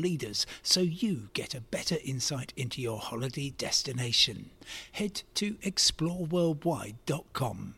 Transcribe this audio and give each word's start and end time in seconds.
leaders 0.00 0.46
so 0.62 0.80
you 0.80 1.28
get 1.34 1.54
a 1.54 1.60
better 1.60 1.96
insight 2.04 2.52
into 2.56 2.80
your 2.80 2.98
holiday 2.98 3.50
destination. 3.50 4.50
Head 4.92 5.22
to 5.34 5.54
exploreworldwide.com. 5.56 7.74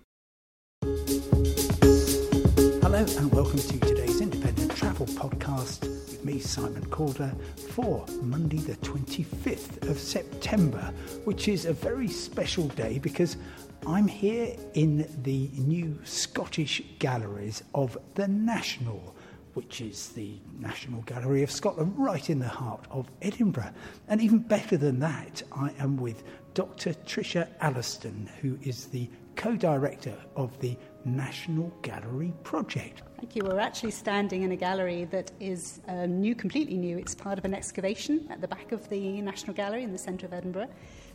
Hello 2.82 3.06
and 3.16 3.32
welcome 3.32 3.58
to 3.58 3.80
today's 3.80 4.20
independent 4.20 4.76
travel 4.76 5.06
podcast 5.06 5.80
with 5.80 6.22
me, 6.24 6.38
Simon 6.38 6.84
Calder, 6.86 7.34
for 7.70 8.04
Monday, 8.20 8.58
the 8.58 8.76
25th 8.76 9.88
of 9.88 9.98
September, 9.98 10.92
which 11.24 11.48
is 11.48 11.64
a 11.64 11.72
very 11.72 12.08
special 12.08 12.68
day 12.68 12.98
because 12.98 13.38
I'm 13.86 14.06
here 14.06 14.54
in 14.74 15.08
the 15.22 15.48
new 15.54 15.98
Scottish 16.04 16.82
galleries 16.98 17.62
of 17.74 17.96
the 18.14 18.28
National 18.28 19.14
which 19.54 19.80
is 19.80 20.10
the 20.10 20.34
National 20.58 21.02
Gallery 21.02 21.42
of 21.42 21.50
Scotland, 21.50 21.94
right 21.96 22.30
in 22.30 22.38
the 22.38 22.48
heart 22.48 22.86
of 22.90 23.10
Edinburgh. 23.20 23.72
And 24.08 24.20
even 24.20 24.38
better 24.38 24.76
than 24.76 25.00
that, 25.00 25.42
I 25.52 25.72
am 25.78 25.96
with 25.96 26.22
Dr. 26.54 26.92
Tricia 27.06 27.48
Allerston, 27.60 28.28
who 28.40 28.58
is 28.62 28.86
the 28.86 29.08
co 29.36 29.56
director 29.56 30.14
of 30.36 30.58
the 30.60 30.76
National 31.04 31.72
Gallery 31.82 32.32
Project. 32.44 33.02
Thank 33.16 33.34
you. 33.36 33.42
We're 33.44 33.58
actually 33.58 33.92
standing 33.92 34.42
in 34.42 34.52
a 34.52 34.56
gallery 34.56 35.04
that 35.06 35.32
is 35.40 35.80
uh, 35.88 36.06
new, 36.06 36.34
completely 36.34 36.76
new. 36.76 36.98
It's 36.98 37.14
part 37.14 37.38
of 37.38 37.44
an 37.44 37.54
excavation 37.54 38.26
at 38.30 38.40
the 38.40 38.48
back 38.48 38.72
of 38.72 38.88
the 38.88 39.20
National 39.22 39.54
Gallery 39.54 39.82
in 39.82 39.92
the 39.92 39.98
centre 39.98 40.26
of 40.26 40.32
Edinburgh, 40.32 40.68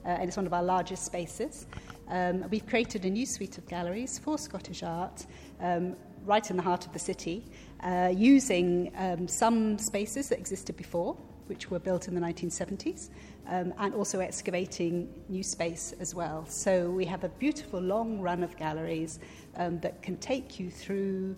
uh, 0.06 0.10
and 0.10 0.28
it's 0.28 0.38
one 0.38 0.48
of 0.48 0.54
our 0.54 0.64
largest 0.64 1.06
spaces. 1.06 1.68
Um, 2.10 2.50
we've 2.50 2.66
created 2.66 3.06
a 3.06 3.10
new 3.10 3.26
suite 3.26 3.58
of 3.58 3.68
galleries 3.68 4.20
for 4.20 4.38
Scottish 4.38 4.84
art 4.84 5.26
um, 5.60 5.96
right 6.26 6.50
in 6.50 6.58
the 6.58 6.64
heart 6.64 6.86
of 6.86 6.94
the 6.94 7.00
city, 7.00 7.46
uh, 7.82 8.12
using 8.14 8.92
um, 8.98 9.28
some 9.28 9.78
spaces 9.78 10.30
that 10.30 10.40
existed 10.40 10.76
before, 10.76 11.16
which 11.48 11.72
were 11.72 11.80
built 11.80 12.08
in 12.08 12.16
the 12.16 12.22
1970s, 12.22 13.10
um, 13.48 13.74
and 13.80 13.94
also 13.94 14.20
excavating 14.20 15.08
new 15.30 15.44
space 15.44 15.94
as 16.00 16.14
well. 16.14 16.46
So 16.48 16.90
we 16.90 17.06
have 17.06 17.24
a 17.24 17.30
beautiful 17.30 17.80
long 17.80 18.20
run 18.20 18.44
of 18.44 18.56
galleries 18.58 19.20
um, 19.56 19.80
that 19.80 20.02
can 20.02 20.18
take 20.18 20.60
you 20.60 20.70
through 20.70 21.36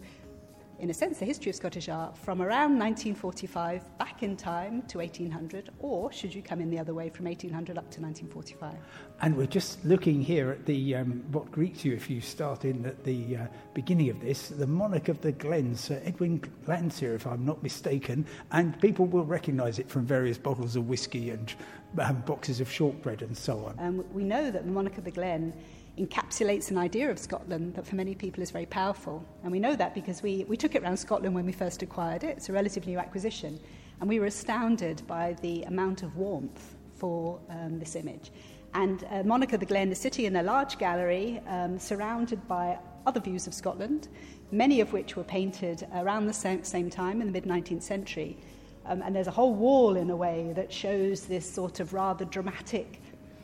in 0.80 0.90
a 0.90 0.94
sense, 0.94 1.20
the 1.20 1.26
history 1.26 1.50
of 1.50 1.56
Scottish 1.56 1.90
art 1.90 2.18
from 2.18 2.42
around 2.42 2.80
1945 2.80 3.98
back 3.98 4.24
in 4.24 4.38
time 4.38 4.82
to 4.84 5.00
1800, 5.00 5.72
or 5.80 6.12
should 6.12 6.34
you 6.34 6.42
come 6.42 6.62
in 6.62 6.70
the 6.70 6.80
other 6.80 6.94
way 6.94 7.10
from 7.10 7.26
1800 7.26 7.78
up 7.78 7.92
to 7.92 8.02
1945? 8.02 8.76
And 9.22 9.36
we're 9.36 9.46
just 9.46 9.84
looking 9.84 10.22
here 10.22 10.52
at 10.52 10.66
the 10.66 10.96
um, 10.96 11.24
what 11.32 11.52
greets 11.52 11.84
you 11.84 11.94
if 11.94 12.10
you 12.10 12.22
start 12.22 12.64
in 12.64 12.86
at 12.86 13.04
the 13.04 13.38
uh, 13.38 13.48
beginning 13.74 14.10
of 14.10 14.22
this, 14.22 14.50
the 14.50 14.68
monarch 14.68 15.10
of 15.10 15.20
the 15.20 15.34
Glens, 15.34 15.82
Sir 15.82 16.02
Edwin 16.06 16.42
Landseer, 16.66 17.14
if 17.16 17.28
I'm 17.28 17.46
not 17.46 17.62
mistaken, 17.62 18.26
and 18.52 18.80
people 18.82 19.06
will 19.06 19.26
recognise 19.26 19.80
it 19.80 19.90
from 19.90 20.06
various 20.06 20.38
bottles 20.38 20.78
of 20.78 20.88
whiskey 20.88 21.32
and 21.32 21.54
um, 21.98 22.22
boxes 22.22 22.62
of 22.62 22.72
shortbread 22.72 23.22
and 23.22 23.38
so 23.38 23.66
on. 23.66 23.76
Um, 23.80 24.06
we 24.14 24.24
know 24.24 24.50
that 24.50 24.66
the 24.66 24.72
monarch 24.72 24.98
of 24.98 25.04
the 25.04 25.12
Glen 25.12 25.54
encapsulates 26.00 26.72
an 26.72 26.78
idea 26.78 27.11
of 27.11 27.19
Scotland 27.19 27.76
that 27.76 27.86
for 27.86 27.95
many 27.95 28.15
people 28.15 28.42
is 28.42 28.52
very 28.52 28.65
powerful. 28.65 29.23
And 29.43 29.52
we 29.52 29.60
know 29.60 29.76
that 29.76 29.93
because 29.93 30.23
we, 30.23 30.45
we 30.48 30.55
took 30.55 30.76
it 30.76 30.83
around 30.83 30.98
Scotland 30.98 31.36
when 31.36 31.45
we 31.45 31.52
first 31.52 31.82
acquired 31.82 32.23
it. 32.23 32.37
It's 32.37 32.49
a 32.49 32.54
relatively 32.54 32.93
new 32.93 32.99
acquisition. 32.99 33.60
And 33.99 34.08
we 34.08 34.20
were 34.20 34.27
astounded 34.27 35.05
by 35.08 35.36
the 35.42 35.64
amount 35.64 36.04
of 36.04 36.15
warmth 36.15 36.76
for 36.95 37.39
um, 37.49 37.80
this 37.80 37.95
image. 37.95 38.32
And 38.73 39.04
uh, 39.05 39.23
of 39.33 39.59
the 39.59 39.65
Glen 39.65 39.92
is 39.92 39.98
sitting 39.98 40.26
in 40.26 40.36
a 40.38 40.43
large 40.43 40.77
gallery 40.77 41.42
um, 41.48 41.77
surrounded 41.80 42.48
by 42.48 42.77
other 43.05 43.20
views 43.20 43.48
of 43.48 43.54
Scotland, 43.54 44.08
many 44.52 44.80
of 44.80 44.93
which 44.93 45.15
were 45.15 45.23
painted 45.23 45.88
around 45.95 46.27
the 46.27 46.33
same, 46.33 46.64
same 46.64 46.89
time 46.89 47.21
in 47.21 47.27
the 47.27 47.33
mid 47.33 47.45
19th 47.45 47.83
century. 47.83 48.38
Um, 48.86 49.02
and 49.02 49.15
there's 49.15 49.27
a 49.27 49.32
whole 49.32 49.54
wall, 49.54 49.98
in 49.98 50.09
a 50.09 50.15
way, 50.15 50.54
that 50.55 50.71
shows 50.71 51.26
this 51.26 51.52
sort 51.52 51.80
of 51.80 51.93
rather 51.93 52.26
dramatic, 52.26 53.02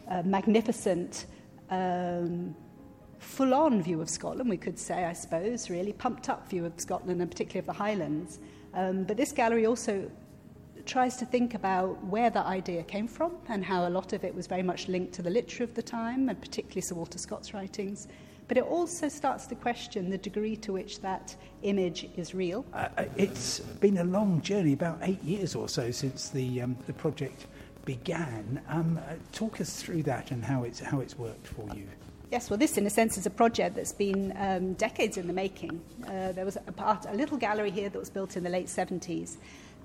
uh, 0.09 0.21
magnificent 0.23 1.25
um, 1.69 2.55
full 3.19 3.53
on 3.53 3.81
view 3.81 4.01
of 4.01 4.09
Scotland, 4.09 4.49
we 4.49 4.57
could 4.57 4.77
say, 4.77 5.05
I 5.05 5.13
suppose, 5.13 5.69
really 5.69 5.93
pumped 5.93 6.29
up 6.29 6.49
view 6.49 6.65
of 6.65 6.73
Scotland 6.77 7.21
and 7.21 7.29
particularly 7.29 7.59
of 7.59 7.65
the 7.65 7.73
Highlands. 7.73 8.39
Um, 8.73 9.03
but 9.03 9.17
this 9.17 9.31
gallery 9.31 9.65
also 9.65 10.09
tries 10.85 11.17
to 11.17 11.25
think 11.25 11.55
about 11.55 12.03
where 12.05 12.29
that 12.29 12.45
idea 12.45 12.83
came 12.83 13.07
from 13.07 13.33
and 13.47 13.65
how 13.65 13.87
a 13.87 13.89
lot 13.89 14.13
of 14.13 14.23
it 14.23 14.33
was 14.33 14.45
very 14.47 14.61
much 14.61 14.87
linked 14.87 15.13
to 15.13 15.21
the 15.21 15.29
literature 15.29 15.63
of 15.63 15.73
the 15.73 15.81
time 15.81 16.29
and 16.29 16.39
particularly 16.39 16.81
Sir 16.81 16.95
Walter 16.95 17.17
Scott's 17.17 17.53
writings. 17.53 18.07
But 18.47 18.57
it 18.57 18.63
also 18.63 19.09
starts 19.09 19.47
to 19.47 19.55
question 19.55 20.11
the 20.11 20.19
degree 20.19 20.55
to 20.57 20.71
which 20.73 21.01
that 21.01 21.35
image 21.63 22.07
is 22.15 22.35
real. 22.35 22.63
Uh, 22.73 22.89
uh 22.97 23.05
it's 23.17 23.59
been 23.59 23.97
a 23.97 24.03
long 24.03 24.39
journey, 24.41 24.73
about 24.73 24.99
eight 25.01 25.23
years 25.23 25.55
or 25.55 25.67
so 25.67 25.89
since 25.89 26.29
the, 26.29 26.61
um, 26.61 26.77
the 26.85 26.93
project 26.93 27.47
began. 27.85 28.61
Um, 28.67 28.97
uh, 28.97 29.13
talk 29.31 29.61
us 29.61 29.81
through 29.81 30.03
that 30.03 30.31
and 30.31 30.43
how 30.43 30.63
it's, 30.63 30.79
how 30.79 30.99
it's 30.99 31.17
worked 31.17 31.47
for 31.47 31.67
you. 31.75 31.87
Yes, 32.31 32.49
well, 32.49 32.57
this, 32.57 32.77
in 32.77 32.85
a 32.85 32.89
sense, 32.89 33.17
is 33.17 33.25
a 33.25 33.29
project 33.29 33.75
that's 33.75 33.93
been 33.93 34.33
um, 34.37 34.73
decades 34.73 35.17
in 35.17 35.27
the 35.27 35.33
making. 35.33 35.79
Uh, 36.05 36.31
there 36.31 36.43
was 36.43 36.57
a, 36.67 36.71
part, 36.71 37.05
a 37.07 37.13
little 37.13 37.37
gallery 37.37 37.71
here 37.71 37.87
that 37.87 37.97
was 37.97 38.09
built 38.09 38.35
in 38.35 38.43
the 38.43 38.49
late 38.49 38.65
70s, 38.65 39.37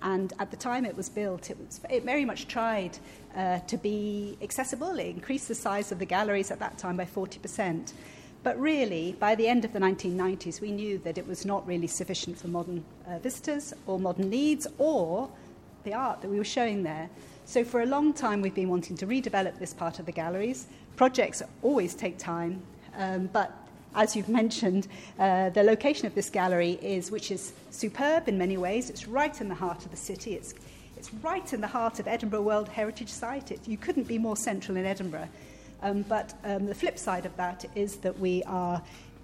and 0.03 0.33
at 0.39 0.50
the 0.50 0.56
time 0.56 0.87
it 0.87 0.97
was 0.97 1.09
built, 1.10 1.50
it, 1.50 1.59
was, 1.59 1.81
it 1.91 2.05
very 2.05 2.25
much 2.25 2.49
tried 2.49 2.99
uh, 3.37 3.59
to 3.60 3.77
be 3.77 4.39
accessible. 4.41 4.99
It 4.99 5.09
increased 5.09 5.49
the 5.49 5.55
size 5.55 5.93
of 5.93 5.99
the 5.99 6.06
galleries 6.06 6.50
at 6.50 6.59
that 6.60 6.78
time 6.78 6.97
by 6.97 7.05
40%. 7.05 7.93
But 8.43 8.59
really, 8.59 9.15
by 9.19 9.34
the 9.34 9.47
end 9.47 9.66
of 9.66 9.75
the 9.75 9.78
1990s, 9.78 10.62
we 10.62 10.72
knew 10.72 10.97
that 10.99 11.19
it 11.19 11.27
was 11.27 11.44
not 11.44 11.66
really 11.66 11.87
sufficient 11.87 12.39
for 12.39 12.49
modern 12.49 12.83
uh, 13.06 13.19
visitors 13.19 13.75
or 13.87 13.99
modern 13.99 14.31
needs 14.31 14.66
or 14.78 15.28
the 15.84 15.93
art 15.93 16.22
that 16.22 16.28
we 16.28 16.39
were 16.39 16.44
showing 16.44 16.83
there. 16.83 17.10
So 17.50 17.65
for 17.65 17.83
a 17.83 17.87
long 17.87 18.12
time, 18.12 18.43
we've 18.43 18.55
been 18.55 18.69
wanting 18.69 18.97
to 18.99 19.09
redevelop 19.09 19.59
this 19.59 19.75
part 19.75 19.99
of 19.99 20.06
the 20.06 20.12
galleries. 20.12 20.69
Projects 20.94 21.43
always 21.62 21.97
take 21.97 22.16
time, 22.16 22.62
um, 22.97 23.27
but 23.33 23.50
as 23.97 24.15
you've 24.15 24.28
mentioned, 24.43 24.87
uh, 25.19 25.50
the 25.50 25.65
location 25.65 26.06
of 26.06 26.15
this 26.15 26.31
gallery 26.31 26.78
is, 26.81 27.10
which 27.10 27.33
is 27.33 27.53
superb 27.71 28.28
in 28.28 28.39
many 28.39 28.56
ways. 28.56 28.89
It's 28.89 29.09
right 29.09 29.41
in 29.41 29.49
the 29.49 29.56
heart 29.56 29.84
of 29.84 29.91
the 29.91 29.97
city. 29.97 30.34
It's, 30.34 30.55
it's 30.97 31.12
right 31.12 31.53
in 31.53 31.60
the 31.60 31.66
heart 31.66 31.99
of 31.99 32.06
Edinburgh 32.06 32.43
World 32.43 32.69
Heritage 32.69 33.09
Site. 33.09 33.50
It, 33.50 33.66
you 33.66 33.77
couldn't 33.77 34.06
be 34.06 34.16
more 34.16 34.37
central 34.37 34.77
in 34.77 34.87
Edinburgh. 34.87 35.28
Um, 35.83 36.03
but 36.03 36.34
um, 36.44 36.66
the 36.66 36.75
flip 36.77 37.00
side 37.00 37.27
of 37.27 37.37
that 37.37 37.65
is 37.75 37.97
that 37.97 38.16
we 38.21 38.44
are 38.44 38.81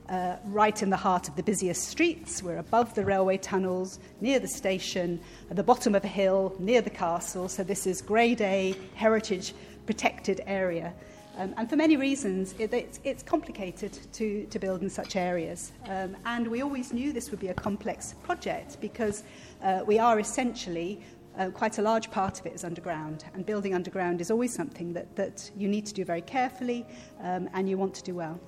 uh, 0.08 0.36
right 0.46 0.82
in 0.82 0.90
the 0.90 0.96
heart 0.96 1.28
of 1.28 1.36
the 1.36 1.42
busiest 1.42 1.88
streets. 1.88 2.42
We're 2.42 2.58
above 2.58 2.94
the 2.94 3.04
railway 3.04 3.38
tunnels, 3.38 3.98
near 4.20 4.38
the 4.38 4.48
station, 4.48 5.20
at 5.50 5.56
the 5.56 5.62
bottom 5.62 5.94
of 5.94 6.04
a 6.04 6.08
hill, 6.08 6.54
near 6.58 6.80
the 6.80 6.90
castle. 6.90 7.48
So 7.48 7.62
this 7.62 7.86
is 7.86 8.02
grade 8.02 8.40
A 8.40 8.74
heritage 8.94 9.54
protected 9.86 10.40
area. 10.46 10.92
Um, 11.38 11.52
and 11.58 11.68
for 11.68 11.76
many 11.76 11.96
reasons, 11.96 12.54
it, 12.58 12.72
it's, 12.72 12.98
it's 13.04 13.22
complicated 13.22 13.98
to, 14.14 14.46
to 14.46 14.58
build 14.58 14.80
in 14.82 14.88
such 14.88 15.16
areas. 15.16 15.72
Um, 15.84 16.16
and 16.24 16.48
we 16.48 16.62
always 16.62 16.92
knew 16.92 17.12
this 17.12 17.30
would 17.30 17.40
be 17.40 17.48
a 17.48 17.54
complex 17.54 18.14
project 18.22 18.78
because 18.80 19.22
uh, 19.62 19.82
we 19.86 19.98
are 19.98 20.18
essentially 20.18 21.00
uh, 21.38 21.50
quite 21.50 21.76
a 21.78 21.82
large 21.82 22.10
part 22.10 22.40
of 22.40 22.46
it 22.46 22.54
is 22.54 22.64
underground, 22.64 23.24
and 23.34 23.44
building 23.44 23.74
underground 23.74 24.22
is 24.22 24.30
always 24.30 24.54
something 24.54 24.94
that, 24.94 25.14
that 25.16 25.50
you 25.54 25.68
need 25.68 25.84
to 25.84 25.92
do 25.92 26.04
very 26.04 26.22
carefully 26.22 26.86
um, 27.22 27.50
and 27.52 27.68
you 27.68 27.76
want 27.76 27.94
to 27.94 28.02
do 28.02 28.14
well. 28.14 28.40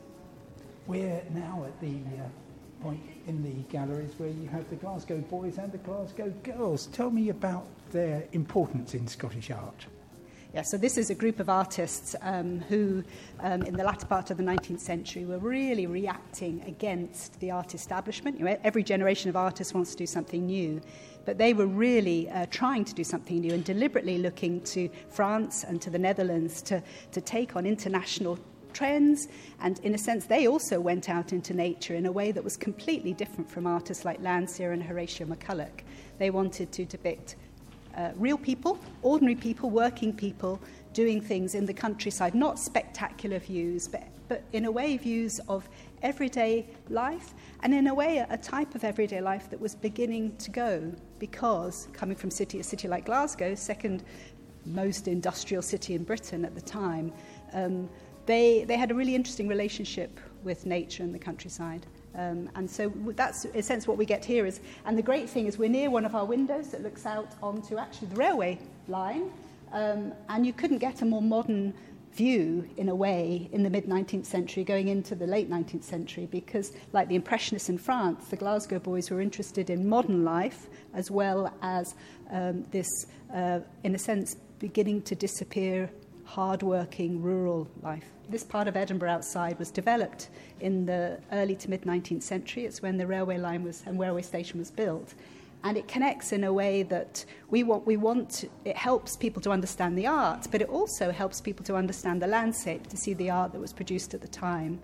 We're 0.88 1.22
now 1.34 1.66
at 1.66 1.78
the 1.82 1.96
uh, 1.96 2.82
point 2.82 3.02
in 3.26 3.42
the 3.42 3.62
galleries 3.70 4.12
where 4.16 4.30
you 4.30 4.48
have 4.48 4.70
the 4.70 4.76
Glasgow 4.76 5.18
boys 5.18 5.58
and 5.58 5.70
the 5.70 5.76
Glasgow 5.76 6.30
girls. 6.42 6.86
Tell 6.86 7.10
me 7.10 7.28
about 7.28 7.66
their 7.90 8.24
importance 8.32 8.94
in 8.94 9.06
Scottish 9.06 9.50
art. 9.50 9.84
Yeah, 10.54 10.62
so 10.62 10.78
this 10.78 10.96
is 10.96 11.10
a 11.10 11.14
group 11.14 11.40
of 11.40 11.50
artists 11.50 12.16
um, 12.22 12.60
who, 12.60 13.04
um, 13.40 13.64
in 13.64 13.76
the 13.76 13.84
latter 13.84 14.06
part 14.06 14.30
of 14.30 14.38
the 14.38 14.42
19th 14.42 14.80
century, 14.80 15.26
were 15.26 15.38
really 15.38 15.86
reacting 15.86 16.62
against 16.62 17.38
the 17.40 17.50
art 17.50 17.74
establishment. 17.74 18.38
You 18.38 18.46
know, 18.46 18.58
every 18.64 18.82
generation 18.82 19.28
of 19.28 19.36
artists 19.36 19.74
wants 19.74 19.90
to 19.90 19.96
do 19.98 20.06
something 20.06 20.46
new, 20.46 20.80
but 21.26 21.36
they 21.36 21.52
were 21.52 21.66
really 21.66 22.30
uh, 22.30 22.46
trying 22.50 22.86
to 22.86 22.94
do 22.94 23.04
something 23.04 23.40
new 23.40 23.52
and 23.52 23.62
deliberately 23.62 24.16
looking 24.16 24.62
to 24.62 24.88
France 25.10 25.64
and 25.64 25.82
to 25.82 25.90
the 25.90 25.98
Netherlands 25.98 26.62
to, 26.62 26.82
to 27.12 27.20
take 27.20 27.56
on 27.56 27.66
international 27.66 28.38
trends. 28.72 29.28
And 29.60 29.78
in 29.80 29.94
a 29.94 29.98
sense, 29.98 30.26
they 30.26 30.46
also 30.46 30.80
went 30.80 31.08
out 31.08 31.32
into 31.32 31.54
nature 31.54 31.94
in 31.94 32.06
a 32.06 32.12
way 32.12 32.32
that 32.32 32.42
was 32.42 32.56
completely 32.56 33.12
different 33.12 33.50
from 33.50 33.66
artists 33.66 34.04
like 34.04 34.20
Landseer 34.22 34.72
and 34.72 34.82
Horatio 34.82 35.26
McCulloch. 35.26 35.80
They 36.18 36.30
wanted 36.30 36.72
to 36.72 36.84
depict 36.84 37.36
uh, 37.96 38.10
real 38.16 38.38
people, 38.38 38.78
ordinary 39.02 39.34
people, 39.34 39.70
working 39.70 40.12
people 40.12 40.60
doing 40.92 41.20
things 41.20 41.54
in 41.54 41.66
the 41.66 41.72
countryside, 41.72 42.34
not 42.34 42.58
spectacular 42.58 43.38
views, 43.38 43.88
but, 43.88 44.04
but 44.28 44.42
in 44.52 44.64
a 44.64 44.70
way, 44.70 44.96
views 44.96 45.40
of 45.48 45.68
everyday 46.02 46.66
life, 46.88 47.34
and 47.62 47.74
in 47.74 47.88
a 47.88 47.94
way, 47.94 48.24
a 48.30 48.36
type 48.36 48.74
of 48.74 48.84
everyday 48.84 49.20
life 49.20 49.50
that 49.50 49.60
was 49.60 49.74
beginning 49.74 50.36
to 50.36 50.50
go 50.50 50.92
because 51.18 51.88
coming 51.92 52.16
from 52.16 52.30
city, 52.30 52.60
a 52.60 52.64
city 52.64 52.88
like 52.88 53.04
Glasgow, 53.04 53.54
second 53.54 54.04
most 54.64 55.08
industrial 55.08 55.62
city 55.62 55.94
in 55.94 56.04
Britain 56.04 56.44
at 56.44 56.54
the 56.54 56.60
time, 56.60 57.12
um, 57.52 57.88
they, 58.28 58.64
they 58.64 58.76
had 58.76 58.90
a 58.90 58.94
really 58.94 59.14
interesting 59.14 59.48
relationship 59.48 60.20
with 60.44 60.66
nature 60.66 61.02
and 61.02 61.14
the 61.14 61.18
countryside. 61.18 61.86
Um, 62.14 62.50
and 62.54 62.70
so 62.70 62.92
that's, 63.16 63.46
in 63.46 63.58
a 63.58 63.62
sense, 63.62 63.88
what 63.88 63.96
we 63.96 64.04
get 64.04 64.22
here 64.22 64.44
is, 64.44 64.60
and 64.84 64.98
the 64.98 65.02
great 65.02 65.30
thing 65.30 65.46
is 65.46 65.56
we're 65.56 65.70
near 65.70 65.90
one 65.90 66.04
of 66.04 66.14
our 66.14 66.26
windows 66.26 66.68
that 66.68 66.82
looks 66.82 67.06
out 67.06 67.32
onto 67.42 67.78
actually 67.78 68.08
the 68.08 68.16
railway 68.16 68.58
line, 68.86 69.30
um, 69.72 70.12
and 70.28 70.46
you 70.46 70.52
couldn't 70.52 70.78
get 70.78 71.00
a 71.00 71.06
more 71.06 71.22
modern 71.22 71.72
view, 72.12 72.68
in 72.76 72.90
a 72.90 72.94
way, 72.94 73.48
in 73.52 73.62
the 73.62 73.70
mid 73.70 73.86
19th 73.86 74.26
century, 74.26 74.62
going 74.62 74.88
into 74.88 75.14
the 75.14 75.26
late 75.26 75.48
19th 75.48 75.84
century, 75.84 76.28
because, 76.30 76.72
like 76.92 77.08
the 77.08 77.14
Impressionists 77.14 77.70
in 77.70 77.78
France, 77.78 78.26
the 78.28 78.36
Glasgow 78.36 78.78
boys 78.78 79.10
were 79.10 79.22
interested 79.22 79.70
in 79.70 79.88
modern 79.88 80.22
life 80.22 80.68
as 80.92 81.10
well 81.10 81.50
as 81.62 81.94
um, 82.30 82.66
this, 82.72 82.88
uh, 83.34 83.60
in 83.84 83.94
a 83.94 83.98
sense, 83.98 84.36
beginning 84.58 85.00
to 85.02 85.14
disappear 85.14 85.88
hard-working 86.28 87.22
rural 87.22 87.66
life. 87.82 88.04
This 88.28 88.44
part 88.44 88.68
of 88.68 88.76
Edinburgh 88.76 89.10
outside 89.10 89.58
was 89.58 89.70
developed 89.70 90.28
in 90.60 90.84
the 90.84 91.18
early 91.32 91.56
to 91.56 91.70
mid 91.70 91.82
19th 91.82 92.22
century. 92.22 92.66
It's 92.66 92.82
when 92.82 92.98
the 92.98 93.06
railway 93.06 93.38
line 93.38 93.64
was 93.64 93.82
and 93.86 93.98
railway 93.98 94.22
station 94.22 94.58
was 94.58 94.70
built. 94.70 95.14
And 95.64 95.76
it 95.76 95.88
connects 95.88 96.32
in 96.32 96.44
a 96.44 96.52
way 96.52 96.82
that 96.84 97.24
we 97.50 97.62
want, 97.62 97.86
we 97.86 97.96
want 97.96 98.44
it 98.66 98.76
helps 98.76 99.16
people 99.16 99.40
to 99.42 99.50
understand 99.50 99.96
the 99.96 100.06
art, 100.06 100.46
but 100.50 100.60
it 100.60 100.68
also 100.68 101.10
helps 101.10 101.40
people 101.40 101.64
to 101.64 101.74
understand 101.74 102.20
the 102.22 102.26
landscape, 102.26 102.86
to 102.88 102.96
see 102.96 103.14
the 103.14 103.30
art 103.30 103.52
that 103.52 103.60
was 103.60 103.72
produced 103.72 104.12
at 104.12 104.20
the 104.20 104.28
time. 104.28 104.78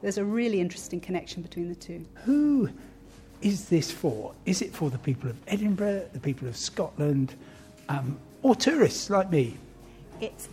There's 0.00 0.18
a 0.18 0.24
really 0.24 0.60
interesting 0.60 1.00
connection 1.00 1.42
between 1.42 1.68
the 1.68 1.74
two. 1.74 2.06
Who 2.24 2.70
is 3.42 3.68
this 3.68 3.92
for? 3.92 4.32
Is 4.46 4.62
it 4.62 4.72
for 4.72 4.88
the 4.90 4.98
people 4.98 5.28
of 5.28 5.36
Edinburgh, 5.46 6.08
the 6.14 6.20
people 6.20 6.48
of 6.48 6.56
Scotland, 6.56 7.34
um, 7.90 8.18
or 8.42 8.56
tourists 8.56 9.10
like 9.10 9.30
me? 9.30 9.56
It's 10.20 10.48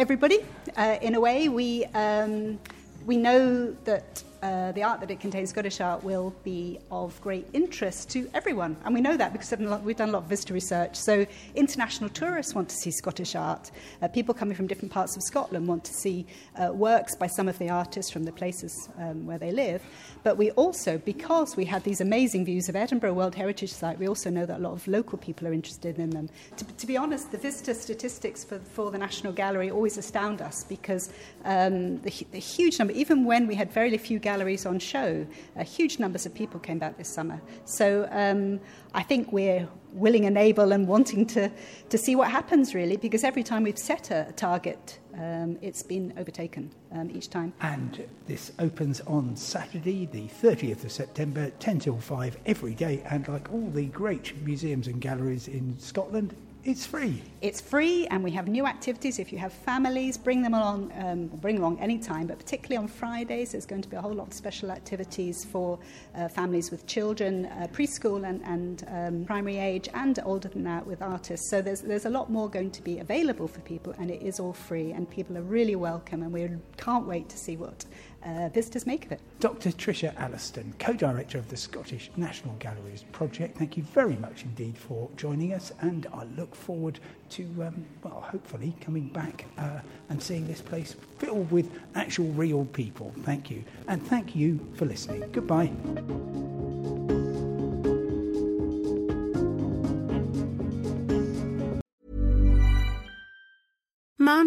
everybody. 0.00 0.38
Uh, 0.78 0.96
in 1.02 1.14
a 1.14 1.20
way, 1.20 1.50
we, 1.50 1.84
um, 1.92 2.58
we 3.04 3.18
know 3.18 3.70
that 3.84 4.24
uh, 4.42 4.72
the 4.72 4.82
art 4.82 5.00
that 5.00 5.10
it 5.10 5.20
contains, 5.20 5.50
Scottish 5.50 5.80
art, 5.80 6.02
will 6.02 6.34
be 6.44 6.78
of 6.90 7.20
great 7.20 7.46
interest 7.52 8.08
to 8.10 8.28
everyone. 8.32 8.76
And 8.84 8.94
we 8.94 9.00
know 9.00 9.16
that 9.16 9.32
because 9.32 9.50
we've 9.82 9.96
done 9.96 10.08
a 10.08 10.12
lot 10.12 10.22
of 10.22 10.28
visitor 10.28 10.54
research. 10.54 10.96
So 10.96 11.26
international 11.54 12.08
tourists 12.10 12.54
want 12.54 12.68
to 12.70 12.76
see 12.76 12.90
Scottish 12.90 13.34
art. 13.34 13.70
Uh, 14.00 14.08
people 14.08 14.34
coming 14.34 14.56
from 14.56 14.66
different 14.66 14.92
parts 14.92 15.16
of 15.16 15.22
Scotland 15.22 15.66
want 15.66 15.84
to 15.84 15.92
see 15.92 16.26
uh, 16.56 16.72
works 16.72 17.14
by 17.14 17.26
some 17.26 17.48
of 17.48 17.58
the 17.58 17.68
artists 17.68 18.10
from 18.10 18.24
the 18.24 18.32
places 18.32 18.88
um, 18.98 19.26
where 19.26 19.38
they 19.38 19.52
live. 19.52 19.82
But 20.22 20.38
we 20.38 20.50
also, 20.52 20.98
because 20.98 21.56
we 21.56 21.66
had 21.66 21.84
these 21.84 22.00
amazing 22.00 22.46
views 22.46 22.68
of 22.68 22.76
Edinburgh 22.76 23.14
World 23.14 23.34
Heritage 23.34 23.72
Site, 23.72 23.98
we 23.98 24.08
also 24.08 24.30
know 24.30 24.46
that 24.46 24.58
a 24.58 24.62
lot 24.62 24.72
of 24.72 24.86
local 24.88 25.18
people 25.18 25.48
are 25.48 25.52
interested 25.52 25.98
in 25.98 26.10
them. 26.10 26.28
To, 26.56 26.64
to 26.64 26.86
be 26.86 26.96
honest, 26.96 27.30
the 27.30 27.38
visitor 27.38 27.74
statistics 27.74 28.44
for, 28.44 28.58
for 28.58 28.90
the 28.90 28.98
National 28.98 29.32
Gallery 29.32 29.70
always 29.70 29.98
astound 29.98 30.40
us 30.40 30.64
because 30.64 31.12
um, 31.44 32.00
the, 32.00 32.12
the 32.32 32.38
huge 32.38 32.78
number, 32.78 32.94
even 32.94 33.24
when 33.24 33.46
we 33.46 33.54
had 33.54 33.70
very 33.70 33.90
few 33.98 34.18
galleries 34.18 34.29
on 34.66 34.78
show, 34.78 35.26
uh, 35.56 35.64
huge 35.64 35.98
numbers 35.98 36.26
of 36.26 36.34
people 36.34 36.60
came 36.60 36.78
back 36.78 36.96
this 36.96 37.08
summer. 37.08 37.40
So 37.64 38.08
um, 38.10 38.60
I 38.94 39.02
think 39.02 39.32
we're 39.32 39.68
willing 39.92 40.26
and 40.26 40.38
able 40.38 40.72
and 40.72 40.86
wanting 40.86 41.26
to, 41.26 41.50
to 41.88 41.98
see 41.98 42.14
what 42.16 42.30
happens, 42.30 42.74
really, 42.74 42.96
because 42.96 43.24
every 43.24 43.42
time 43.42 43.64
we've 43.64 43.78
set 43.78 44.10
a 44.10 44.32
target, 44.36 44.98
um, 45.14 45.58
it's 45.60 45.82
been 45.82 46.12
overtaken 46.16 46.70
um, 46.92 47.10
each 47.10 47.28
time. 47.30 47.52
And 47.60 48.06
this 48.26 48.52
opens 48.58 49.00
on 49.02 49.36
Saturday, 49.36 50.06
the 50.06 50.28
30th 50.28 50.84
of 50.84 50.92
September, 50.92 51.50
10 51.58 51.80
till 51.80 51.98
5 51.98 52.36
every 52.46 52.74
day. 52.74 53.02
And 53.10 53.26
like 53.28 53.52
all 53.52 53.68
the 53.70 53.86
great 53.86 54.36
museums 54.44 54.86
and 54.86 55.00
galleries 55.00 55.48
in 55.48 55.78
Scotland, 55.78 56.34
it's 56.62 56.84
free. 56.84 57.22
It's 57.40 57.60
free, 57.60 58.06
and 58.08 58.22
we 58.22 58.30
have 58.32 58.46
new 58.46 58.66
activities. 58.66 59.18
If 59.18 59.32
you 59.32 59.38
have 59.38 59.52
families, 59.52 60.18
bring 60.18 60.42
them 60.42 60.52
along. 60.52 60.92
Um, 60.98 61.26
bring 61.26 61.58
along 61.58 61.80
any 61.80 61.98
time, 61.98 62.26
but 62.26 62.38
particularly 62.38 62.76
on 62.76 62.86
Fridays, 62.86 63.52
there's 63.52 63.64
going 63.64 63.80
to 63.80 63.88
be 63.88 63.96
a 63.96 64.00
whole 64.00 64.12
lot 64.12 64.26
of 64.26 64.32
special 64.34 64.70
activities 64.70 65.44
for 65.44 65.78
uh, 66.14 66.28
families 66.28 66.70
with 66.70 66.86
children, 66.86 67.46
uh, 67.46 67.66
preschool 67.72 68.28
and, 68.28 68.42
and 68.44 68.84
um, 68.88 69.24
primary 69.24 69.56
age, 69.56 69.88
and 69.94 70.18
older 70.24 70.48
than 70.48 70.62
that 70.64 70.86
with 70.86 71.00
artists. 71.00 71.48
So 71.48 71.62
there's 71.62 71.80
there's 71.80 72.04
a 72.04 72.10
lot 72.10 72.30
more 72.30 72.48
going 72.48 72.70
to 72.72 72.82
be 72.82 72.98
available 72.98 73.48
for 73.48 73.60
people, 73.60 73.94
and 73.98 74.10
it 74.10 74.20
is 74.20 74.38
all 74.38 74.52
free, 74.52 74.92
and 74.92 75.08
people 75.08 75.38
are 75.38 75.42
really 75.42 75.76
welcome, 75.76 76.22
and 76.22 76.30
we 76.32 76.48
can't 76.76 77.06
wait 77.06 77.30
to 77.30 77.38
see 77.38 77.56
what 77.56 77.86
uh, 78.24 78.48
visitors 78.48 78.86
make 78.86 79.06
of 79.06 79.12
it. 79.12 79.20
Dr. 79.40 79.70
Tricia 79.70 80.14
Allerston, 80.16 80.78
co 80.78 80.92
director 80.92 81.38
of 81.38 81.48
the 81.48 81.56
Scottish 81.56 82.10
National 82.16 82.54
Galleries 82.54 83.04
Project, 83.12 83.56
thank 83.58 83.76
you 83.76 83.82
very 83.82 84.16
much 84.16 84.42
indeed 84.44 84.76
for 84.76 85.08
joining 85.16 85.52
us, 85.52 85.72
and 85.80 86.06
I 86.12 86.24
look 86.36 86.54
forward 86.54 87.00
to, 87.30 87.44
um, 87.62 87.84
well, 88.02 88.20
hopefully 88.20 88.74
coming 88.80 89.08
back 89.08 89.46
uh, 89.58 89.80
and 90.08 90.22
seeing 90.22 90.46
this 90.46 90.60
place 90.60 90.96
filled 91.18 91.50
with 91.50 91.70
actual 91.94 92.28
real 92.32 92.64
people. 92.66 93.12
Thank 93.20 93.50
you. 93.50 93.64
And 93.88 94.02
thank 94.06 94.34
you 94.36 94.60
for 94.76 94.84
listening. 94.84 95.30
Goodbye. 95.32 95.70